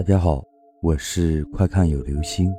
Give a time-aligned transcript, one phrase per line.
[0.00, 0.42] 大家好，
[0.80, 2.50] 我是快看有流星。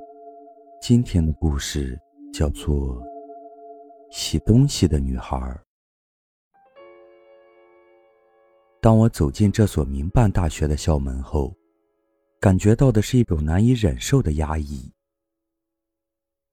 [0.79, 1.99] 今天的故事
[2.31, 3.01] 叫做
[4.11, 5.35] 《洗东西的女孩》。
[8.79, 11.51] 当我走进这所民办大学的校门后，
[12.39, 14.93] 感觉到的是一种难以忍受的压抑。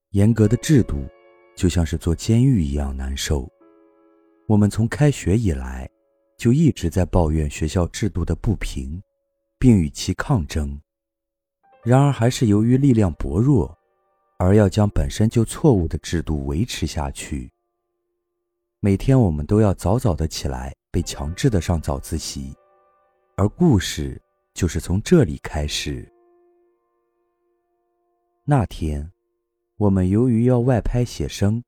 [0.09, 1.05] 严格的制度，
[1.55, 3.47] 就像是坐监狱一样难受。
[4.47, 5.87] 我们从开学以来，
[6.35, 8.99] 就一直在抱怨学校制度的不平。
[9.59, 10.79] 并与其抗争，
[11.83, 13.77] 然而还是由于力量薄弱，
[14.37, 17.51] 而要将本身就错误的制度维持下去。
[18.79, 22.55] 每天我们都要早早的起来，被强制的上早自习，
[23.35, 24.19] 而故事
[24.53, 26.09] 就是从这里开始。
[28.45, 29.11] 那天，
[29.75, 31.61] 我们由于要外拍写生，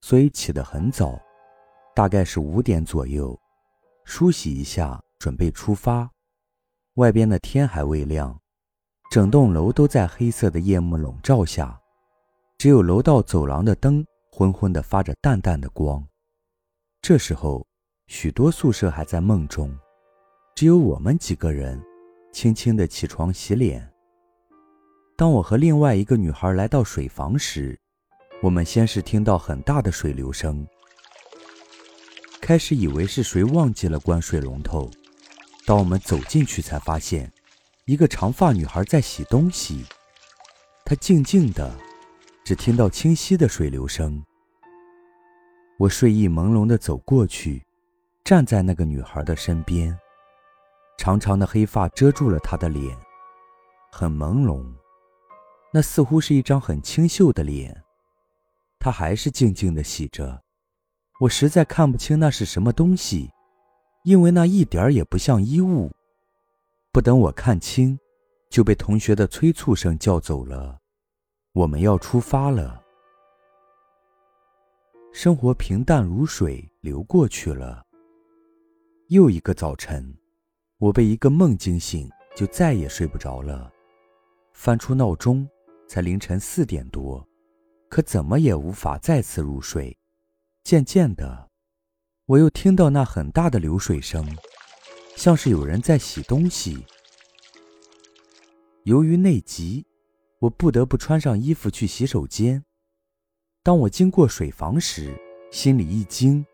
[0.00, 1.20] 所以起得很早，
[1.94, 3.38] 大概是五点左右，
[4.04, 6.10] 梳洗一下，准备出发。
[6.96, 8.40] 外边的天还未亮，
[9.10, 11.78] 整栋楼都在黑色的夜幕笼罩下，
[12.56, 16.02] 只有楼道走廊的灯昏昏的发着淡淡的光。
[17.02, 17.66] 这时候，
[18.06, 19.76] 许多宿舍还在梦中，
[20.54, 21.78] 只有我们几个人
[22.32, 23.86] 轻轻的起床洗脸。
[25.18, 27.78] 当我和另外一个女孩来到水房时，
[28.42, 30.66] 我们先是听到很大的水流声，
[32.40, 34.90] 开始以为是谁忘记了关水龙头。
[35.66, 37.30] 当我们走进去，才发现
[37.86, 39.84] 一个长发女孩在洗东西。
[40.84, 41.76] 她静静的，
[42.44, 44.24] 只听到清晰的水流声。
[45.76, 47.66] 我睡意朦胧的走过去，
[48.24, 49.98] 站在那个女孩的身边。
[50.96, 52.96] 长长的黑发遮住了她的脸，
[53.90, 54.64] 很朦胧。
[55.72, 57.82] 那似乎是一张很清秀的脸。
[58.78, 60.40] 她还是静静的洗着。
[61.20, 63.32] 我实在看不清那是什么东西。
[64.06, 65.90] 因为那一点儿也不像衣物，
[66.92, 67.98] 不等我看清，
[68.48, 70.78] 就被同学的催促声叫走了。
[71.52, 72.80] 我们要出发了。
[75.12, 77.84] 生活平淡如水流过去了。
[79.08, 80.16] 又一个早晨，
[80.78, 83.68] 我被一个梦惊醒，就再也睡不着了。
[84.52, 85.48] 翻出闹钟，
[85.88, 87.26] 才凌晨四点多，
[87.88, 89.98] 可怎么也无法再次入睡。
[90.62, 91.50] 渐渐的。
[92.26, 94.26] 我又听到那很大的流水声，
[95.14, 96.84] 像是有人在洗东西。
[98.82, 99.86] 由于内急，
[100.40, 102.64] 我不得不穿上衣服去洗手间。
[103.62, 105.16] 当我经过水房时，
[105.52, 106.44] 心里一惊，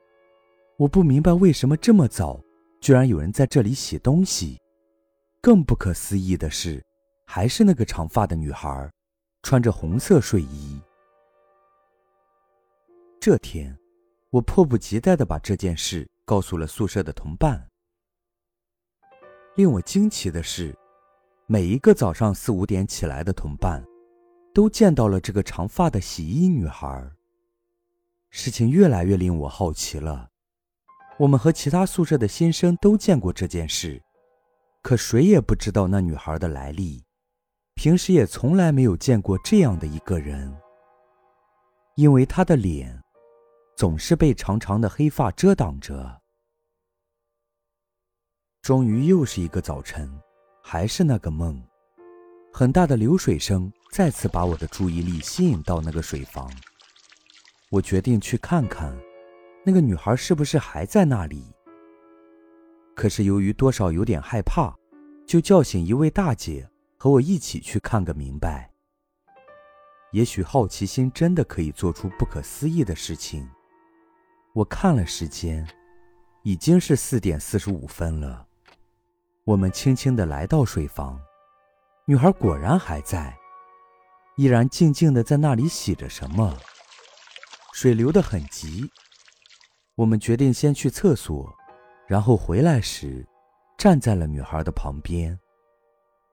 [0.77, 2.39] 我不明白为什么这么早，
[2.83, 4.61] 居然有人在这里洗东西。
[5.41, 6.85] 更不可思议的是，
[7.25, 8.91] 还是那个长发的女孩，
[9.43, 10.79] 穿着红色睡衣。
[13.19, 13.75] 这天。
[14.33, 17.69] 我迫不及待地把这件事告诉了宿舍的同伴。
[19.57, 20.75] 令我惊奇的是，
[21.47, 23.85] 每一个早上四五点起来的同伴，
[24.55, 27.13] 都见到了这个长发的洗衣女孩。
[28.31, 30.31] 事情越来越令我好奇了。
[31.19, 34.03] 我们和其他宿舍的新生都见过这件事，
[34.81, 37.05] 可谁也不知道那女孩的来历，
[37.75, 40.57] 平时也从来没有见过这样的一个人，
[41.97, 43.02] 因为她的脸。
[43.83, 46.21] 总是被长长的黑发遮挡着。
[48.61, 50.09] 终于又是一个早晨，
[50.63, 51.61] 还是那个梦，
[52.53, 56.49] 很大的流水声再次把我的注意力吸引到那个水房。
[57.71, 58.97] 我决定去看看，
[59.65, 61.53] 那个女孩是不是还在那里。
[62.95, 64.73] 可是由于多少有点害怕，
[65.27, 68.71] 就叫醒一位大姐和我一起去看个明白。
[70.13, 73.51] 也许好奇心真的可以做出不可思议的事情。
[74.55, 75.67] 我看了时间，
[76.43, 78.47] 已经是四点四十五分了。
[79.45, 81.19] 我们轻轻地来到水房，
[82.05, 83.35] 女孩果然还在，
[84.37, 86.55] 依然静静地在那里洗着什么。
[87.73, 88.91] 水流得很急，
[89.95, 91.51] 我们决定先去厕所，
[92.07, 93.27] 然后回来时，
[93.79, 95.39] 站在了女孩的旁边。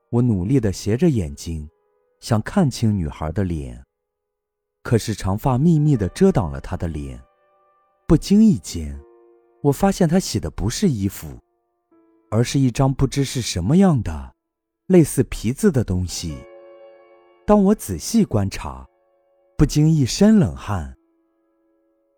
[0.10, 1.70] 我努力地斜着眼睛，
[2.20, 3.82] 想看清女孩的脸，
[4.84, 7.24] 可是长发密密地遮挡了她的脸。
[8.10, 9.00] 不经意间，
[9.62, 11.38] 我发现他洗的不是衣服，
[12.32, 14.34] 而是一张不知是什么样的、
[14.88, 16.36] 类似皮子的东西。
[17.46, 18.84] 当我仔细观察，
[19.56, 20.98] 不禁一身冷汗。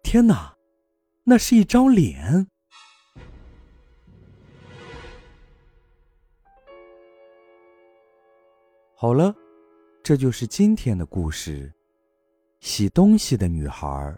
[0.02, 0.56] 天哪，
[1.26, 2.48] 那是一张脸！
[8.96, 9.36] 好了，
[10.02, 11.70] 这就是今天的故事——
[12.62, 14.18] 洗东西的女孩。